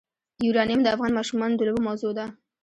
یورانیم 0.45 0.81
د 0.83 0.87
افغان 0.95 1.11
ماشومانو 1.17 1.57
د 1.57 1.61
لوبو 1.67 1.81
موضوع 1.87 2.11
ده. 2.17 2.25